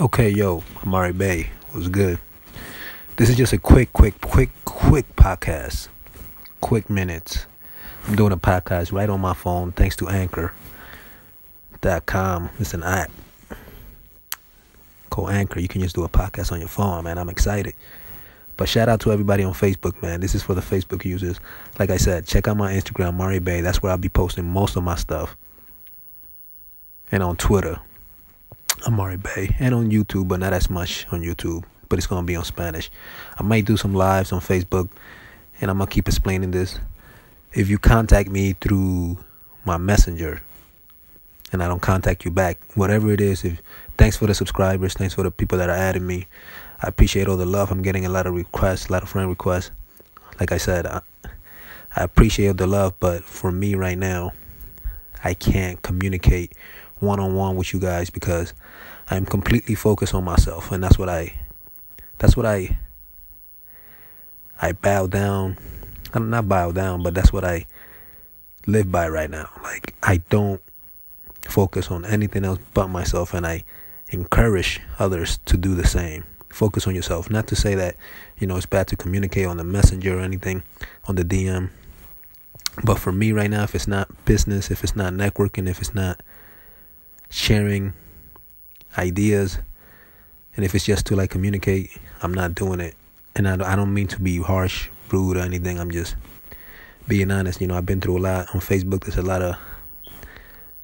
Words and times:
Okay, 0.00 0.28
yo, 0.28 0.64
Amari 0.82 1.12
Bay 1.12 1.50
was 1.72 1.86
good. 1.86 2.18
This 3.14 3.30
is 3.30 3.36
just 3.36 3.52
a 3.52 3.58
quick, 3.58 3.92
quick, 3.92 4.20
quick, 4.20 4.50
quick 4.64 5.14
podcast. 5.14 5.86
Quick 6.60 6.90
minutes. 6.90 7.46
I'm 8.08 8.16
doing 8.16 8.32
a 8.32 8.36
podcast 8.36 8.90
right 8.90 9.08
on 9.08 9.20
my 9.20 9.34
phone 9.34 9.70
thanks 9.70 9.94
to 9.96 10.08
Anchor.com. 10.08 10.50
It's 12.58 12.74
an 12.74 12.82
app 12.82 13.12
called 15.10 15.30
Anchor. 15.30 15.60
You 15.60 15.68
can 15.68 15.80
just 15.80 15.94
do 15.94 16.02
a 16.02 16.08
podcast 16.08 16.50
on 16.50 16.58
your 16.58 16.66
phone, 16.66 17.04
man. 17.04 17.16
I'm 17.16 17.28
excited. 17.28 17.74
But 18.56 18.68
shout 18.68 18.88
out 18.88 18.98
to 19.02 19.12
everybody 19.12 19.44
on 19.44 19.52
Facebook, 19.52 20.02
man. 20.02 20.18
This 20.18 20.34
is 20.34 20.42
for 20.42 20.54
the 20.54 20.60
Facebook 20.60 21.04
users. 21.04 21.38
Like 21.78 21.90
I 21.90 21.98
said, 21.98 22.26
check 22.26 22.48
out 22.48 22.56
my 22.56 22.72
Instagram, 22.72 23.14
Mari 23.14 23.38
Bay. 23.38 23.60
That's 23.60 23.80
where 23.80 23.92
I'll 23.92 23.98
be 23.98 24.08
posting 24.08 24.44
most 24.44 24.74
of 24.74 24.82
my 24.82 24.96
stuff. 24.96 25.36
And 27.12 27.22
on 27.22 27.36
Twitter. 27.36 27.78
Amari 28.86 29.16
Bay, 29.16 29.56
and 29.58 29.74
on 29.74 29.90
YouTube, 29.90 30.28
but 30.28 30.40
not 30.40 30.52
as 30.52 30.68
much 30.68 31.06
on 31.10 31.22
YouTube. 31.22 31.64
But 31.88 31.98
it's 31.98 32.06
gonna 32.06 32.26
be 32.26 32.36
on 32.36 32.44
Spanish. 32.44 32.90
I 33.38 33.42
might 33.42 33.64
do 33.64 33.76
some 33.76 33.94
lives 33.94 34.32
on 34.32 34.40
Facebook, 34.40 34.88
and 35.60 35.70
I'm 35.70 35.78
gonna 35.78 35.90
keep 35.90 36.08
explaining 36.08 36.50
this. 36.50 36.78
If 37.52 37.68
you 37.68 37.78
contact 37.78 38.30
me 38.30 38.54
through 38.54 39.18
my 39.64 39.76
messenger, 39.76 40.42
and 41.52 41.62
I 41.62 41.68
don't 41.68 41.80
contact 41.80 42.24
you 42.24 42.30
back, 42.30 42.58
whatever 42.74 43.12
it 43.12 43.20
is, 43.20 43.44
if 43.44 43.62
thanks 43.96 44.16
for 44.16 44.26
the 44.26 44.34
subscribers, 44.34 44.94
thanks 44.94 45.14
for 45.14 45.22
the 45.22 45.30
people 45.30 45.58
that 45.58 45.70
are 45.70 45.76
adding 45.76 46.06
me. 46.06 46.26
I 46.82 46.88
appreciate 46.88 47.28
all 47.28 47.36
the 47.36 47.46
love. 47.46 47.70
I'm 47.70 47.82
getting 47.82 48.04
a 48.04 48.08
lot 48.08 48.26
of 48.26 48.34
requests, 48.34 48.88
a 48.88 48.92
lot 48.92 49.02
of 49.02 49.08
friend 49.08 49.28
requests. 49.28 49.70
Like 50.40 50.50
I 50.50 50.58
said, 50.58 50.86
I, 50.86 51.00
I 51.94 52.02
appreciate 52.02 52.56
the 52.56 52.66
love, 52.66 52.94
but 52.98 53.22
for 53.22 53.52
me 53.52 53.76
right 53.76 53.96
now, 53.96 54.32
I 55.22 55.34
can't 55.34 55.80
communicate 55.80 56.52
one 57.00 57.20
on 57.20 57.34
one 57.34 57.56
with 57.56 57.72
you 57.72 57.80
guys 57.80 58.10
because 58.10 58.54
I'm 59.10 59.26
completely 59.26 59.74
focused 59.74 60.14
on 60.14 60.24
myself 60.24 60.72
and 60.72 60.82
that's 60.82 60.98
what 60.98 61.08
I 61.08 61.38
that's 62.18 62.36
what 62.36 62.46
I 62.46 62.78
I 64.60 64.72
bow 64.72 65.06
down 65.06 65.58
I'm 66.12 66.30
not 66.30 66.48
bow 66.48 66.72
down 66.72 67.02
but 67.02 67.14
that's 67.14 67.32
what 67.32 67.44
I 67.44 67.66
live 68.66 68.90
by 68.90 69.08
right 69.08 69.30
now. 69.30 69.50
Like 69.62 69.94
I 70.02 70.18
don't 70.30 70.62
focus 71.42 71.90
on 71.90 72.04
anything 72.04 72.44
else 72.44 72.58
but 72.72 72.88
myself 72.88 73.34
and 73.34 73.46
I 73.46 73.64
encourage 74.10 74.80
others 74.98 75.38
to 75.46 75.56
do 75.56 75.74
the 75.74 75.86
same. 75.86 76.24
Focus 76.48 76.86
on 76.86 76.94
yourself. 76.94 77.30
Not 77.30 77.48
to 77.48 77.56
say 77.56 77.74
that 77.74 77.96
you 78.38 78.46
know 78.46 78.56
it's 78.56 78.66
bad 78.66 78.86
to 78.88 78.96
communicate 78.96 79.46
on 79.46 79.56
the 79.56 79.64
messenger 79.64 80.18
or 80.18 80.20
anything 80.20 80.62
on 81.06 81.16
the 81.16 81.24
DM 81.24 81.70
but 82.82 82.98
for 82.98 83.12
me 83.12 83.32
right 83.32 83.50
now 83.50 83.62
if 83.62 83.74
it's 83.74 83.86
not 83.86 84.08
business 84.24 84.70
if 84.70 84.82
it's 84.82 84.96
not 84.96 85.12
networking 85.12 85.68
if 85.68 85.78
it's 85.78 85.94
not 85.94 86.20
sharing 87.30 87.92
ideas. 88.98 89.58
And 90.56 90.64
if 90.64 90.74
it's 90.74 90.84
just 90.84 91.06
to 91.06 91.16
like 91.16 91.30
communicate 91.30 91.90
i'm 92.22 92.32
not 92.32 92.54
doing 92.54 92.80
it. 92.80 92.94
And 93.34 93.48
i, 93.48 93.72
I 93.72 93.76
don't 93.76 93.92
mean 93.92 94.06
to 94.08 94.20
be 94.20 94.40
harsh 94.40 94.88
rude 95.10 95.36
or 95.36 95.40
anything. 95.40 95.78
I'm 95.78 95.90
just 95.90 96.16
being 97.08 97.30
honest. 97.30 97.60
You 97.60 97.66
know 97.66 97.76
i've 97.76 97.86
been 97.86 98.00
through 98.00 98.18
a 98.18 98.20
lot 98.20 98.54
on 98.54 98.60
facebook. 98.60 99.04
There's 99.04 99.18
a 99.18 99.22
lot 99.22 99.42
of 99.42 99.56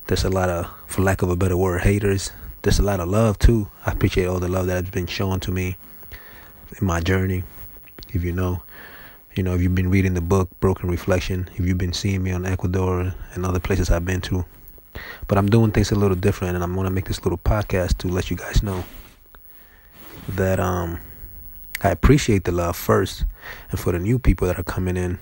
there's 0.07 0.25
a 0.25 0.31
lot 0.31 0.49
of 0.49 0.67
for 0.87 1.03
lack 1.03 1.23
of 1.23 1.31
a 1.31 1.37
better 1.37 1.57
word 1.57 1.83
haters. 1.83 2.33
There's 2.63 2.79
a 2.79 2.83
lot 2.83 3.01
of 3.01 3.09
love 3.09 3.39
too. 3.39 3.69
I 3.87 3.93
appreciate 3.93 4.27
all 4.27 4.41
the 4.41 4.49
love 4.49 4.67
that 4.67 4.85
has 4.85 4.91
been 4.91 5.07
shown 5.07 5.41
to 5.41 5.53
me 5.53 5.77
in 6.79 6.87
my 6.87 7.01
journey 7.01 7.45
if 8.13 8.25
you 8.25 8.33
know. 8.33 8.63
You 9.37 9.45
know 9.45 9.55
if 9.55 9.63
you've 9.63 9.75
been 9.75 9.91
reading 9.91 10.15
the 10.15 10.21
book 10.21 10.51
broken 10.59 10.91
reflection 10.91 11.49
if 11.55 11.65
you've 11.65 11.79
been 11.79 11.93
seeing 11.93 12.23
me 12.23 12.33
on 12.33 12.45
ecuador 12.45 13.15
and 13.33 13.47
other 13.47 13.61
places 13.61 13.89
i've 13.89 14.05
been 14.05 14.21
to 14.23 14.45
but 15.27 15.39
I'm 15.39 15.49
doing 15.49 15.71
things 15.71 15.93
a 15.93 15.95
little 15.95 16.17
different, 16.17 16.55
and 16.55 16.65
I'm 16.65 16.75
gonna 16.75 16.91
make 16.91 17.07
this 17.07 17.25
little 17.25 17.39
podcast 17.39 17.99
to 17.99 18.09
let 18.09 18.31
you 18.31 18.37
guys 18.37 18.63
know 18.63 18.85
that 20.29 20.61
um 20.61 21.01
I 21.83 21.89
appreciate 21.91 22.45
the 22.45 22.53
love 22.53 22.77
first, 22.77 23.25
and 23.71 23.81
for 23.81 23.93
the 23.93 23.99
new 23.99 24.19
people 24.19 24.47
that 24.49 24.59
are 24.59 24.65
coming 24.65 24.99
in, 24.99 25.19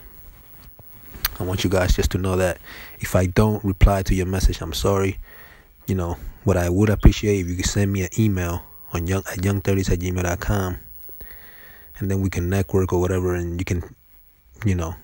I 1.39 1.45
want 1.45 1.63
you 1.63 1.71
guys 1.71 1.95
just 1.95 2.11
to 2.13 2.19
know 2.19 2.37
that 2.37 2.59
if 2.99 3.15
I 3.15 3.27
don't 3.27 3.65
reply 3.65 4.03
to 4.03 4.15
your 4.15 4.27
message, 4.27 4.61
I'm 4.61 4.73
sorry. 4.73 5.19
You 5.87 5.95
know 5.95 6.17
what 6.43 6.57
I 6.57 6.69
would 6.69 6.91
appreciate 6.91 7.41
if 7.41 7.49
you 7.49 7.57
could 7.57 7.67
send 7.67 7.93
me 7.93 8.03
an 8.03 8.09
email 8.19 8.65
on 8.93 9.07
young 9.07 9.23
at 9.31 9.39
young30s 9.39 9.93
at 9.93 10.01
gmail.com, 10.01 10.79
and 11.99 12.11
then 12.11 12.21
we 12.21 12.29
can 12.29 12.51
network 12.51 12.93
or 12.93 13.01
whatever, 13.01 13.35
and 13.35 13.61
you 13.61 13.65
can, 13.65 13.95
you 14.65 14.75
know, 14.75 14.97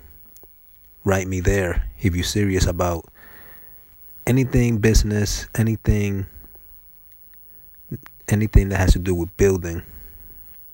write 1.04 1.28
me 1.28 1.38
there 1.38 1.86
if 2.00 2.16
you're 2.16 2.24
serious 2.24 2.66
about 2.66 3.04
anything 4.26 4.78
business, 4.78 5.46
anything 5.54 6.26
anything 8.28 8.70
that 8.70 8.78
has 8.78 8.92
to 8.94 8.98
do 8.98 9.14
with 9.14 9.36
building, 9.36 9.82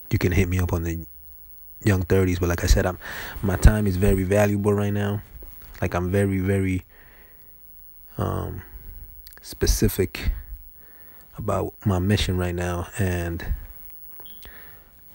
you 0.09 0.17
can 0.17 0.31
hit 0.31 0.47
me 0.47 0.57
up 0.57 0.71
on 0.71 0.83
the 0.83 1.05
young 1.83 2.03
30s, 2.03 2.39
but 2.39 2.47
like 2.47 2.63
I 2.63 2.67
said, 2.67 2.85
I'm 2.85 2.97
my 3.41 3.57
time 3.57 3.87
is 3.87 3.97
very 3.97 4.23
valuable 4.23 4.73
right 4.73 4.93
now. 4.93 5.21
Like 5.81 5.93
I'm 5.93 6.11
very 6.11 6.39
very 6.39 6.83
um 8.17 8.61
specific 9.41 10.31
about 11.37 11.73
my 11.85 11.97
mission 11.97 12.37
right 12.37 12.53
now 12.53 12.87
and 12.99 13.43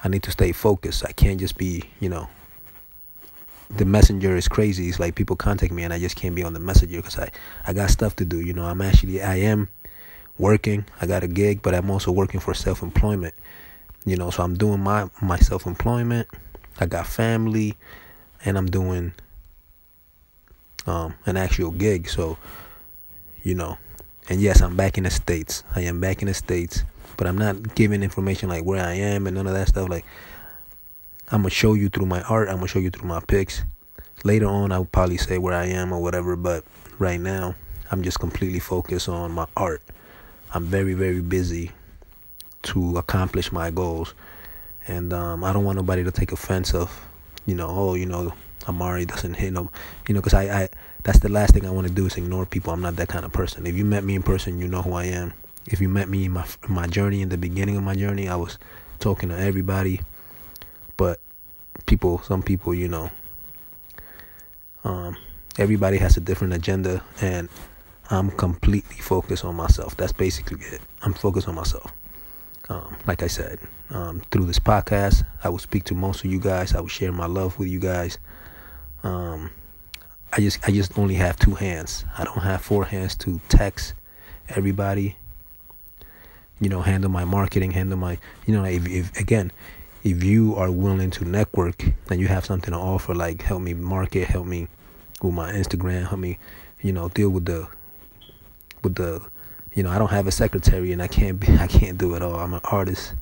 I 0.03 0.09
need 0.09 0.23
to 0.25 0.31
stay 0.31 0.53
focused. 0.53 1.05
I 1.05 1.13
can't 1.13 1.39
just 1.39 1.57
be, 1.57 1.85
you 2.01 2.09
know, 2.09 2.29
the 3.71 3.85
messenger 3.85 4.37
is 4.37 4.49
crazy. 4.49 4.89
It's 4.89 5.01
like 5.01 5.15
people 5.15 5.37
contact 5.37 5.73
me 5.73 5.83
and 5.83 5.93
I 5.93 5.99
just 5.99 6.17
can't 6.17 6.35
be 6.35 6.43
on 6.43 6.53
the 6.53 6.61
messenger 6.61 6.97
because 6.97 7.19
I, 7.19 7.31
I 7.67 7.73
got 7.73 7.91
stuff 7.91 8.17
to 8.17 8.25
do. 8.25 8.41
You 8.41 8.53
know, 8.53 8.65
I'm 8.65 8.81
actually, 8.81 9.23
I 9.23 9.37
am 9.37 9.69
working. 10.39 10.85
I 11.01 11.07
got 11.07 11.23
a 11.25 11.29
gig, 11.29 11.63
but 11.63 11.75
I'm 11.75 11.91
also 11.91 12.13
working 12.13 12.41
for 12.41 12.55
self 12.55 12.83
employment. 12.83 13.35
You 14.05 14.17
know, 14.17 14.31
so 14.31 14.43
I'm 14.43 14.55
doing 14.57 14.81
my, 14.81 15.09
my 15.21 15.39
self 15.39 15.67
employment. 15.67 16.29
I 16.79 16.87
got 16.87 17.07
family 17.07 17.75
and 18.45 18.57
I'm 18.57 18.67
doing 18.67 19.15
um, 20.87 21.15
an 21.27 21.37
actual 21.37 21.71
gig. 21.71 22.09
So, 22.09 22.39
you 23.43 23.55
know, 23.55 23.79
and 24.29 24.41
yes, 24.41 24.61
I'm 24.61 24.77
back 24.77 24.99
in 24.99 25.05
the 25.05 25.11
States. 25.11 25.65
I 25.75 25.83
am 25.83 26.01
back 26.01 26.23
in 26.23 26.29
the 26.29 26.35
States, 26.35 26.85
but 27.17 27.27
I'm 27.27 27.39
not 27.39 27.75
giving 27.75 28.03
information 28.03 28.49
like 28.49 28.65
where 28.65 28.85
I 28.85 28.95
am 28.95 29.27
and 29.27 29.37
none 29.37 29.47
of 29.47 29.55
that 29.55 29.69
stuff. 29.69 29.89
Like, 29.89 30.05
I'm 31.29 31.43
gonna 31.43 31.51
show 31.51 31.75
you 31.75 31.89
through 31.89 32.07
my 32.07 32.23
art. 32.23 32.49
I'm 32.49 32.57
gonna 32.57 32.69
show 32.69 32.79
you 32.79 32.91
through 32.91 33.09
my 33.09 33.21
pics. 33.21 33.65
Later 34.23 34.47
on, 34.47 34.71
I'll 34.71 34.85
probably 34.85 35.17
say 35.17 35.39
where 35.39 35.55
I 35.55 35.67
am 35.67 35.93
or 35.93 36.01
whatever. 36.01 36.37
But 36.37 36.65
right 37.01 37.21
now, 37.21 37.57
I'm 37.91 38.03
just 38.03 38.21
completely 38.21 38.61
focused 38.61 39.09
on 39.09 39.33
my 39.33 39.47
art. 39.57 39.83
I'm 40.55 40.65
very, 40.65 40.95
very 40.95 41.21
busy 41.21 41.73
to 42.63 42.99
accomplish 42.99 43.51
my 43.51 43.71
goals, 43.71 44.15
and 44.87 45.13
um, 45.13 45.43
I 45.43 45.53
don't 45.53 45.65
want 45.65 45.77
nobody 45.77 46.05
to 46.05 46.13
take 46.13 46.31
offense 46.31 46.75
of, 46.75 47.05
you 47.45 47.57
know, 47.57 47.69
oh, 47.69 47.95
you 47.95 48.07
know, 48.07 48.33
Amari 48.69 49.05
doesn't 49.05 49.35
hit 49.35 49.53
no, 49.53 49.71
you 50.09 50.15
know, 50.15 50.21
because 50.21 50.35
I, 50.35 50.45
I, 50.45 50.69
that's 51.03 51.19
the 51.19 51.29
last 51.29 51.55
thing 51.55 51.67
I 51.67 51.71
want 51.71 51.89
to 51.89 51.93
do 51.93 52.07
is 52.07 52.17
ignore 52.17 52.47
people. 52.47 52.73
I'm 52.73 52.83
not 52.83 52.97
that 52.97 53.09
kind 53.09 53.25
of 53.25 53.33
person. 53.33 53.67
If 53.67 53.75
you 53.75 53.85
met 53.85 54.05
me 54.05 54.15
in 54.15 54.23
person, 54.23 54.61
you 54.61 54.69
know 54.69 54.83
who 54.83 54.93
I 54.93 55.05
am. 55.05 55.33
If 55.67 55.81
you 55.81 55.89
met 55.89 56.09
me 56.09 56.27
in 56.27 56.33
my 56.33 56.47
my 56.69 56.87
journey 56.87 57.21
in 57.21 57.31
the 57.31 57.39
beginning 57.39 57.77
of 57.77 57.83
my 57.83 57.97
journey, 57.97 58.29
I 58.29 58.37
was 58.37 58.59
talking 59.01 59.29
to 59.31 59.39
everybody 59.39 60.01
but 60.97 61.21
people 61.87 62.19
some 62.23 62.43
people 62.43 62.75
you 62.75 62.89
know 62.89 63.11
um, 64.85 65.17
everybody 65.59 65.99
has 65.99 66.17
a 66.17 66.21
different 66.21 66.53
agenda 66.53 67.03
and 67.21 67.49
i'm 68.11 68.31
completely 68.31 68.97
focused 68.97 69.45
on 69.45 69.55
myself. 69.57 69.97
That's 69.97 70.13
basically 70.13 70.65
it. 70.67 70.81
I'm 71.03 71.13
focused 71.13 71.49
on 71.49 71.57
myself. 71.57 71.93
Um, 72.69 72.97
like 73.07 73.23
i 73.23 73.29
said 73.29 73.59
um, 73.91 74.23
through 74.31 74.47
this 74.47 74.59
podcast 74.59 75.25
i 75.45 75.49
will 75.49 75.59
speak 75.59 75.85
to 75.85 75.95
most 75.95 76.25
of 76.25 76.31
you 76.31 76.41
guys. 76.41 76.75
I 76.75 76.81
will 76.81 76.89
share 76.89 77.13
my 77.13 77.27
love 77.27 77.59
with 77.59 77.69
you 77.69 77.81
guys. 77.81 78.19
Um, 79.03 79.51
i 80.33 80.41
just 80.41 80.67
i 80.67 80.71
just 80.71 80.99
only 80.99 81.15
have 81.15 81.39
two 81.39 81.55
hands. 81.55 82.05
I 82.19 82.25
don't 82.25 82.43
have 82.43 82.63
four 82.63 82.85
hands 82.85 83.15
to 83.17 83.41
text 83.49 83.95
everybody 84.49 85.17
you 86.61 86.69
know 86.69 86.81
handle 86.81 87.11
my 87.11 87.25
marketing 87.25 87.73
handle 87.73 87.99
my 87.99 88.19
you 88.47 88.55
know 88.55 88.65
if, 88.65 88.87
if 88.87 89.17
again 89.19 89.51
if 90.07 90.23
you 90.23 90.55
are 90.55 90.71
willing 90.71 91.11
to 91.11 91.25
network 91.25 91.85
and 92.09 92.21
you 92.21 92.29
have 92.29 92.45
something 92.45 92.71
to 92.71 92.79
offer, 92.79 93.13
like 93.13 93.43
help 93.43 93.61
me 93.61 93.75
market, 93.75 94.29
help 94.29 94.47
me 94.47 94.69
with 95.21 95.35
my 95.35 95.53
Instagram, 95.53 96.07
help 96.07 96.21
me, 96.21 96.39
you 96.81 96.93
know, 96.93 97.09
deal 97.09 97.29
with 97.29 97.47
the 97.47 97.67
with 98.85 98.95
the 98.95 99.21
you 99.75 99.83
know, 99.83 99.91
I 99.91 99.99
don't 99.99 100.13
have 100.13 100.29
a 100.29 100.31
secretary 100.31 100.93
and 100.93 101.03
I 101.03 101.09
can't 101.09 101.41
be 101.41 101.49
I 101.59 101.67
can't 101.67 101.99
do 101.99 102.15
it 102.15 102.23
all. 102.23 102.37
I'm 102.37 102.55
an 102.55 102.61
artist. 102.63 103.15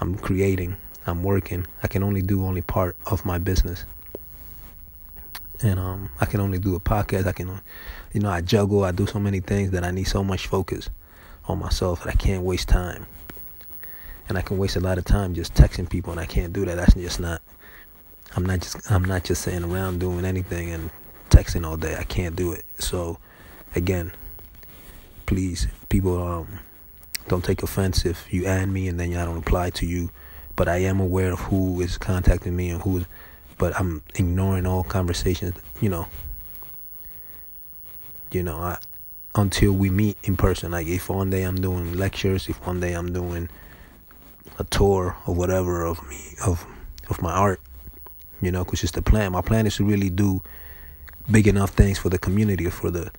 I'm 0.00 0.16
creating. 0.18 0.76
I'm 1.06 1.22
working. 1.22 1.64
I 1.84 1.86
can 1.86 2.02
only 2.02 2.22
do 2.22 2.44
only 2.44 2.62
part 2.62 2.96
of 3.06 3.24
my 3.24 3.38
business. 3.38 3.84
And 5.62 5.78
um 5.78 6.10
I 6.20 6.26
can 6.26 6.40
only 6.40 6.58
do 6.58 6.74
a 6.74 6.80
podcast. 6.80 7.28
I 7.28 7.32
can 7.32 7.60
you 8.12 8.20
know, 8.20 8.30
I 8.30 8.40
juggle, 8.40 8.82
I 8.82 8.90
do 8.90 9.06
so 9.06 9.20
many 9.20 9.38
things 9.38 9.70
that 9.70 9.84
I 9.84 9.92
need 9.92 10.08
so 10.08 10.24
much 10.24 10.48
focus 10.48 10.90
on 11.44 11.60
myself 11.60 12.02
that 12.02 12.10
I 12.10 12.16
can't 12.16 12.42
waste 12.42 12.66
time 12.66 13.06
and 14.28 14.36
I 14.36 14.42
can 14.42 14.58
waste 14.58 14.76
a 14.76 14.80
lot 14.80 14.98
of 14.98 15.04
time 15.04 15.34
just 15.34 15.54
texting 15.54 15.88
people, 15.88 16.12
and 16.12 16.20
I 16.20 16.26
can't 16.26 16.52
do 16.52 16.64
that. 16.64 16.76
That's 16.76 16.94
just 16.94 17.20
not. 17.20 17.42
I'm 18.34 18.44
not 18.44 18.60
just. 18.60 18.90
I'm 18.90 19.04
not 19.04 19.24
just 19.24 19.42
sitting 19.42 19.64
around 19.64 20.00
doing 20.00 20.24
anything 20.24 20.70
and 20.70 20.90
texting 21.30 21.66
all 21.66 21.76
day. 21.76 21.96
I 21.96 22.04
can't 22.04 22.36
do 22.36 22.52
it. 22.52 22.64
So, 22.78 23.18
again, 23.74 24.12
please, 25.26 25.68
people, 25.88 26.20
um, 26.22 26.58
don't 27.28 27.44
take 27.44 27.62
offense 27.62 28.04
if 28.04 28.32
you 28.32 28.46
add 28.46 28.68
me 28.68 28.88
and 28.88 28.98
then 28.98 29.16
I 29.16 29.24
don't 29.24 29.36
reply 29.36 29.70
to 29.70 29.86
you. 29.86 30.10
But 30.54 30.68
I 30.68 30.78
am 30.78 31.00
aware 31.00 31.32
of 31.32 31.40
who 31.40 31.80
is 31.80 31.98
contacting 31.98 32.56
me 32.56 32.70
and 32.70 32.82
who 32.82 32.98
is. 32.98 33.04
But 33.58 33.78
I'm 33.78 34.02
ignoring 34.14 34.66
all 34.66 34.84
conversations. 34.84 35.54
You 35.80 35.88
know. 35.88 36.08
You 38.32 38.42
know, 38.42 38.56
I 38.56 38.78
until 39.36 39.72
we 39.72 39.90
meet 39.90 40.18
in 40.24 40.36
person. 40.36 40.72
Like 40.72 40.86
if 40.86 41.08
one 41.08 41.30
day 41.30 41.42
I'm 41.42 41.60
doing 41.60 41.96
lectures, 41.96 42.48
if 42.48 42.64
one 42.66 42.80
day 42.80 42.94
I'm 42.94 43.12
doing 43.12 43.48
a 44.58 44.64
tour 44.64 45.16
or 45.26 45.34
whatever 45.34 45.84
of 45.84 46.06
me 46.08 46.34
of 46.44 46.66
of 47.08 47.22
my 47.22 47.32
art, 47.32 47.60
you 48.40 48.50
know, 48.50 48.64
because 48.64 48.82
it's 48.82 48.92
the 48.92 49.02
plan. 49.02 49.32
My 49.32 49.42
plan 49.42 49.66
is 49.66 49.76
to 49.76 49.84
really 49.84 50.10
do 50.10 50.42
big 51.30 51.46
enough 51.46 51.70
things 51.70 51.98
for 51.98 52.08
the 52.08 52.18
community, 52.18 52.68
for 52.70 52.90
the 52.90 53.10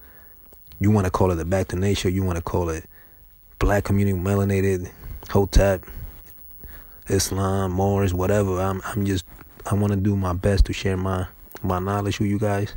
you 0.79 0.91
want 0.91 1.05
to 1.05 1.11
call 1.11 1.31
it 1.31 1.35
the 1.35 1.45
Back 1.45 1.69
to 1.69 1.75
Nature, 1.75 2.09
you 2.09 2.23
want 2.23 2.37
to 2.37 2.43
call 2.43 2.69
it 2.69 2.85
Black 3.59 3.83
community, 3.83 4.17
melanated, 4.17 4.91
Hotep, 5.29 5.83
Islam, 7.07 7.71
Moors, 7.71 8.13
whatever. 8.13 8.61
I'm 8.61 8.81
I'm 8.85 9.05
just 9.05 9.25
I 9.65 9.75
want 9.75 9.91
to 9.93 9.97
do 9.97 10.15
my 10.15 10.33
best 10.33 10.65
to 10.65 10.73
share 10.73 10.97
my 10.97 11.27
my 11.63 11.79
knowledge 11.79 12.19
with 12.19 12.29
you 12.29 12.39
guys, 12.39 12.75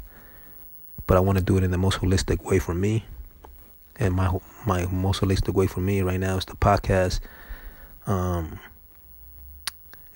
but 1.06 1.16
I 1.16 1.20
want 1.20 1.38
to 1.38 1.44
do 1.44 1.56
it 1.58 1.64
in 1.64 1.70
the 1.70 1.78
most 1.78 1.98
holistic 1.98 2.42
way 2.44 2.58
for 2.58 2.74
me. 2.74 3.04
And 3.96 4.14
my 4.14 4.30
my 4.66 4.86
most 4.86 5.20
holistic 5.20 5.54
way 5.54 5.66
for 5.66 5.80
me 5.80 6.00
right 6.02 6.18
now 6.20 6.36
is 6.38 6.44
the 6.46 6.54
podcast, 6.54 7.20
um, 8.10 8.58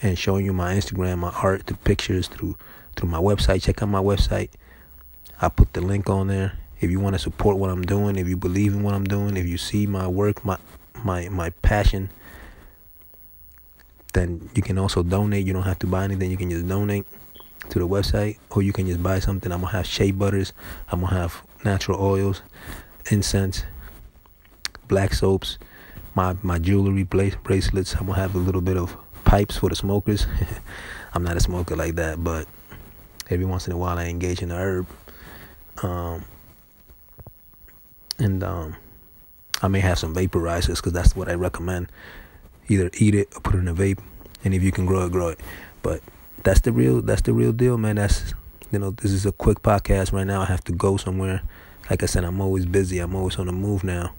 and 0.02 0.18
showing 0.18 0.44
you 0.44 0.52
my 0.52 0.74
Instagram, 0.74 1.18
my 1.18 1.30
art, 1.30 1.66
the 1.66 1.74
pictures 1.74 2.26
through 2.26 2.56
through 2.96 3.08
my 3.08 3.18
website. 3.18 3.62
Check 3.62 3.82
out 3.82 3.88
my 3.88 4.02
website. 4.02 4.50
I 5.40 5.48
put 5.48 5.72
the 5.72 5.80
link 5.80 6.10
on 6.10 6.28
there. 6.28 6.58
If 6.80 6.90
you 6.90 7.00
want 7.00 7.14
to 7.14 7.18
support 7.18 7.56
what 7.56 7.70
I'm 7.70 7.82
doing, 7.82 8.16
if 8.16 8.28
you 8.28 8.36
believe 8.36 8.74
in 8.74 8.82
what 8.82 8.94
I'm 8.94 9.04
doing, 9.04 9.36
if 9.36 9.46
you 9.46 9.56
see 9.56 9.86
my 9.86 10.08
work, 10.08 10.44
my 10.44 10.58
my 11.04 11.28
my 11.28 11.50
passion, 11.62 12.10
then 14.12 14.50
you 14.54 14.62
can 14.62 14.76
also 14.76 15.02
donate. 15.04 15.46
You 15.46 15.52
don't 15.52 15.62
have 15.62 15.78
to 15.78 15.86
buy 15.86 16.04
anything. 16.04 16.30
You 16.30 16.36
can 16.36 16.50
just 16.50 16.66
donate 16.66 17.06
to 17.70 17.78
the 17.78 17.86
website, 17.86 18.38
or 18.50 18.62
you 18.62 18.72
can 18.72 18.86
just 18.86 19.02
buy 19.02 19.20
something. 19.20 19.52
I'm 19.52 19.60
gonna 19.60 19.72
have 19.72 19.86
shea 19.86 20.10
butters. 20.10 20.52
I'm 20.90 21.00
gonna 21.00 21.14
have 21.14 21.42
natural 21.64 22.00
oils, 22.00 22.42
incense, 23.10 23.64
black 24.88 25.14
soaps, 25.14 25.58
my 26.14 26.36
my 26.42 26.58
jewelry 26.58 27.02
bracelets. 27.02 27.94
I'm 27.94 28.06
gonna 28.06 28.18
have 28.18 28.34
a 28.34 28.38
little 28.38 28.60
bit 28.60 28.76
of 28.76 28.96
pipes 29.24 29.56
for 29.56 29.68
the 29.68 29.76
smokers. 29.76 30.26
I'm 31.14 31.22
not 31.24 31.36
a 31.36 31.40
smoker 31.40 31.76
like 31.76 31.94
that, 31.96 32.22
but 32.22 32.46
every 33.30 33.44
once 33.44 33.66
in 33.66 33.72
a 33.72 33.76
while 33.76 33.98
I 33.98 34.06
engage 34.06 34.42
in 34.42 34.48
the 34.48 34.56
herb. 34.56 34.86
Um, 35.82 36.24
and 38.18 38.42
um, 38.44 38.76
I 39.62 39.68
may 39.68 39.80
have 39.80 39.98
some 39.98 40.14
vaporizers 40.14 40.76
because 40.76 40.92
that's 40.92 41.16
what 41.16 41.28
I 41.28 41.34
recommend. 41.34 41.90
Either 42.68 42.90
eat 42.98 43.14
it 43.14 43.28
or 43.36 43.40
put 43.40 43.54
it 43.54 43.58
in 43.58 43.68
a 43.68 43.74
vape, 43.74 43.98
and 44.44 44.54
if 44.54 44.62
you 44.62 44.72
can 44.72 44.86
grow 44.86 45.06
it, 45.06 45.12
grow 45.12 45.28
it. 45.28 45.40
But 45.82 46.00
that's 46.42 46.60
the 46.60 46.72
real 46.72 47.02
that's 47.02 47.22
the 47.22 47.32
real 47.32 47.52
deal, 47.52 47.76
man. 47.76 47.96
That's 47.96 48.34
you 48.70 48.78
know 48.78 48.90
this 48.90 49.12
is 49.12 49.26
a 49.26 49.32
quick 49.32 49.62
podcast 49.62 50.12
right 50.12 50.26
now. 50.26 50.42
I 50.42 50.46
have 50.46 50.64
to 50.64 50.72
go 50.72 50.96
somewhere. 50.96 51.42
Like 51.90 52.02
I 52.02 52.06
said, 52.06 52.24
I'm 52.24 52.40
always 52.40 52.64
busy. 52.64 52.98
I'm 52.98 53.14
always 53.14 53.36
on 53.36 53.46
the 53.46 53.52
move 53.52 53.84
now, 53.84 54.12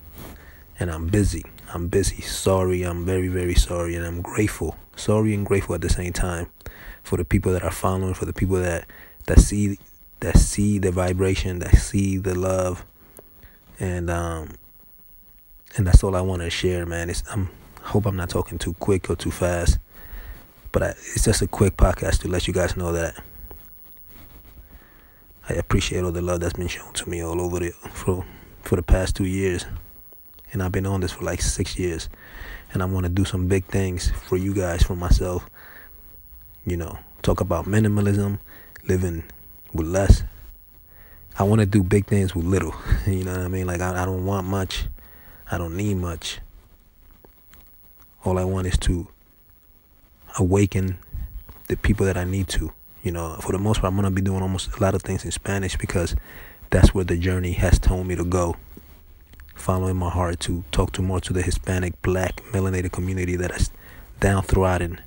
and 0.79 0.91
I'm 0.91 1.07
busy. 1.07 1.43
I'm 1.75 1.89
busy. 1.89 2.21
Sorry, 2.21 2.83
I'm 2.83 3.03
very 3.03 3.27
very 3.27 3.53
sorry, 3.53 3.95
and 3.97 4.05
I'm 4.05 4.21
grateful. 4.21 4.77
Sorry 4.95 5.33
and 5.33 5.45
grateful 5.45 5.75
at 5.75 5.81
the 5.81 5.89
same 5.89 6.13
time 6.13 6.47
for 7.03 7.17
the 7.17 7.25
people 7.25 7.51
that 7.51 7.63
are 7.63 7.71
following, 7.71 8.13
for 8.13 8.23
the 8.23 8.31
people 8.31 8.55
that 8.55 8.85
that 9.27 9.39
see 9.39 9.77
that 10.21 10.37
see 10.37 10.79
the 10.79 10.89
vibration, 10.89 11.59
that 11.59 11.75
see 11.75 12.15
the 12.15 12.33
love, 12.33 12.85
and 13.77 14.09
um, 14.09 14.51
and 15.75 15.85
that's 15.85 16.01
all 16.01 16.15
I 16.15 16.21
want 16.21 16.43
to 16.43 16.49
share, 16.49 16.85
man. 16.85 17.09
It's 17.09 17.23
I'm 17.29 17.49
hope 17.81 18.05
I'm 18.05 18.15
not 18.15 18.29
talking 18.29 18.57
too 18.57 18.75
quick 18.75 19.09
or 19.09 19.17
too 19.17 19.31
fast, 19.31 19.77
but 20.71 20.81
I, 20.81 20.89
it's 20.91 21.25
just 21.25 21.41
a 21.41 21.47
quick 21.47 21.75
podcast 21.75 22.21
to 22.21 22.29
let 22.29 22.47
you 22.47 22.53
guys 22.53 22.77
know 22.77 22.93
that 22.93 23.21
I 25.49 25.55
appreciate 25.55 26.05
all 26.05 26.13
the 26.13 26.21
love 26.21 26.39
that's 26.39 26.53
been 26.53 26.69
shown 26.69 26.93
to 26.93 27.09
me 27.09 27.21
all 27.21 27.41
over 27.41 27.59
the 27.59 27.71
for 27.91 28.25
for 28.61 28.77
the 28.77 28.83
past 28.83 29.17
two 29.17 29.25
years, 29.25 29.65
and 30.55 30.63
I've 30.63 30.71
been 30.71 30.85
on 30.85 31.01
this 31.01 31.11
for 31.11 31.25
like 31.25 31.41
six 31.41 31.77
years, 31.77 32.07
and 32.71 32.81
I 32.81 32.85
want 32.85 33.03
to 33.03 33.09
do 33.09 33.25
some 33.25 33.49
big 33.49 33.65
things 33.65 34.09
for 34.09 34.37
you 34.37 34.53
guys, 34.53 34.81
for 34.81 34.95
myself. 34.95 35.49
You 36.65 36.77
know, 36.77 36.97
talk 37.21 37.41
about 37.41 37.65
minimalism, 37.65 38.39
living 38.87 39.25
with 39.73 39.85
less. 39.85 40.23
I 41.37 41.43
want 41.43 41.59
to 41.59 41.65
do 41.65 41.83
big 41.83 42.05
things 42.05 42.33
with 42.33 42.45
little. 42.45 42.73
You 43.05 43.25
know 43.25 43.33
what 43.33 43.41
I 43.41 43.47
mean? 43.49 43.67
Like 43.67 43.81
I, 43.81 44.01
I 44.01 44.05
don't 44.05 44.25
want 44.25 44.47
much. 44.47 44.85
I 45.51 45.57
don't 45.57 45.75
need 45.75 45.95
much. 45.95 46.39
All 48.23 48.39
I 48.39 48.45
want 48.45 48.65
is 48.65 48.77
to 48.77 49.09
awaken 50.39 50.97
the 51.67 51.75
people 51.75 52.05
that 52.05 52.15
I 52.15 52.23
need 52.23 52.47
to. 52.47 52.71
You 53.03 53.11
know, 53.11 53.35
for 53.41 53.51
the 53.51 53.59
most 53.59 53.81
part, 53.81 53.91
I'm 53.91 53.97
gonna 53.97 54.09
be 54.09 54.21
doing 54.21 54.41
almost 54.41 54.77
a 54.77 54.81
lot 54.81 54.95
of 54.95 55.01
things 55.01 55.25
in 55.25 55.31
Spanish 55.31 55.75
because 55.75 56.15
that's 56.69 56.95
where 56.95 57.03
the 57.03 57.17
journey 57.17 57.51
has 57.51 57.77
told 57.77 58.07
me 58.07 58.15
to 58.15 58.23
go. 58.23 58.55
Following 59.55 59.95
my 59.95 60.09
heart 60.09 60.39
to 60.41 60.63
talk 60.71 60.91
to 60.93 61.01
more 61.01 61.19
to 61.21 61.33
the 61.33 61.41
Hispanic, 61.41 61.99
Black, 62.03 62.35
melanated 62.51 62.91
community 62.91 63.35
that 63.35 63.51
is 63.51 63.71
downtrodden 64.19 65.01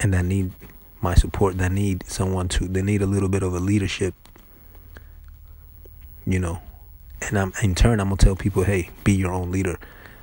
and 0.00 0.12
that 0.14 0.24
need 0.24 0.52
my 1.00 1.14
support 1.14 1.58
that 1.58 1.70
need 1.70 2.04
someone 2.06 2.48
to 2.48 2.66
they 2.66 2.82
need 2.82 3.02
a 3.02 3.06
little 3.06 3.28
bit 3.28 3.42
of 3.42 3.54
a 3.54 3.60
leadership 3.60 4.14
you 6.26 6.38
know. 6.38 6.60
And 7.20 7.38
i'm 7.38 7.52
in 7.62 7.74
turn 7.74 8.00
i'm 8.00 8.08
gonna 8.08 8.16
tell 8.16 8.36
people 8.36 8.64
hey 8.64 8.90
be 9.04 9.12
your 9.12 9.32
own 9.32 9.50
leader. 9.50 9.78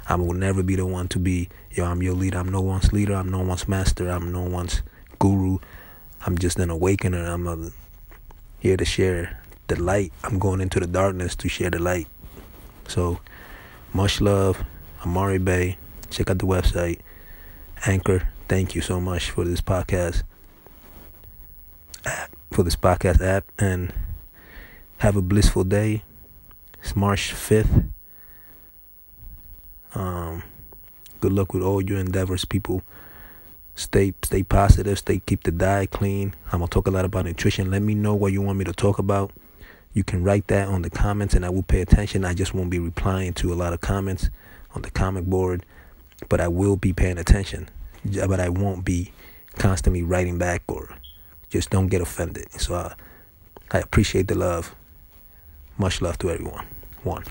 I 0.08 0.16
will 0.16 0.34
never 0.34 0.64
be 0.64 0.76
the 0.76 0.86
one 0.86 1.08
to 1.10 1.20
be 1.20 1.50
yo 1.72 1.86
i'm 1.86 2.02
your 2.02 2.14
leader. 2.14 2.40
I'm 2.40 2.50
no 2.50 2.62
one's 2.62 2.92
leader. 2.92 3.14
I'm 3.14 3.30
no 3.30 3.42
one's 3.42 3.68
master. 3.68 4.10
I'm 4.10 4.32
no 4.32 4.42
one's 4.42 4.82
guru. 5.20 5.60
I'm 6.26 6.38
just 6.38 6.60
an 6.60 6.70
awakener. 6.70 7.26
I'm 7.26 7.48
a, 7.48 7.72
here 8.60 8.78
to 8.78 8.86
share 8.86 9.40
the 9.68 9.82
light. 9.82 10.14
I'm 10.24 10.38
going 10.38 10.62
into 10.62 10.80
the 10.80 10.88
darkness 10.88 11.36
to 11.38 11.50
share 11.50 11.72
the 11.72 11.80
light 11.80 12.08
so 12.88 13.20
much 13.94 14.22
love 14.22 14.64
amari 15.04 15.38
bay 15.38 15.78
check 16.10 16.30
out 16.30 16.38
the 16.40 16.46
website 16.46 17.00
anchor 17.86 18.28
thank 18.48 18.76
you 18.76 18.82
so 18.82 19.00
much 19.00 19.30
for 19.30 19.44
this 19.46 19.62
podcast 19.62 20.24
app, 22.06 22.36
for 22.52 22.64
this 22.64 22.76
podcast 22.76 23.22
app, 23.22 23.46
and 23.58 23.94
have 24.98 25.16
a 25.16 25.22
blissful 25.22 25.64
day. 25.64 26.04
It's 26.84 26.96
March 26.96 27.34
5th. 27.34 27.90
Um, 29.94 30.44
good 31.20 31.34
luck 31.34 31.54
with 31.54 31.64
all 31.64 31.82
your 31.82 32.00
endeavors, 32.00 32.46
people. 32.46 32.82
Stay 33.76 34.14
stay 34.22 34.44
positive, 34.44 35.00
stay 35.00 35.20
keep 35.20 35.44
the 35.44 35.52
diet 35.52 35.92
clean. 35.92 36.34
I'm 36.52 36.60
gonna 36.60 36.68
talk 36.68 36.88
a 36.88 36.92
lot 36.92 37.06
about 37.06 37.26
nutrition. 37.26 37.72
Let 37.72 37.82
me 37.82 37.96
know 37.96 38.14
what 38.14 38.32
you 38.32 38.42
want 38.42 38.60
me 38.60 38.66
to 38.66 38.74
talk 38.74 39.00
about. 39.00 39.32
You 39.94 40.04
can 40.04 40.24
write 40.24 40.48
that 40.48 40.68
on 40.68 40.82
the 40.84 40.90
comments 40.90 41.34
and 41.34 41.46
I 41.46 41.50
will 41.50 41.64
pay 41.64 41.82
attention. 41.82 42.24
I 42.24 42.34
just 42.34 42.54
won't 42.54 42.70
be 42.70 42.80
replying 42.80 43.34
to 43.34 43.52
a 43.52 43.56
lot 43.56 43.74
of 43.74 43.82
comments 43.82 44.30
on 44.74 44.82
the 44.84 44.92
comment 44.92 45.30
board, 45.30 45.66
but 46.30 46.40
I 46.40 46.48
will 46.48 46.78
be 46.78 46.94
paying 46.94 47.18
attention. 47.18 47.70
But 48.06 48.40
I 48.40 48.50
won't 48.50 48.86
be 48.86 49.12
constantly 49.58 50.02
writing 50.02 50.38
back 50.38 50.64
or 50.68 50.96
just 51.50 51.70
don't 51.70 51.88
get 51.88 52.02
offended. 52.02 52.52
So 52.54 52.76
I, 52.76 52.94
I 53.72 53.80
appreciate 53.80 54.28
the 54.28 54.36
love. 54.36 54.74
Much 55.78 56.02
love 56.02 56.18
to 56.20 56.32
everyone. 56.32 56.66
One. 57.04 57.24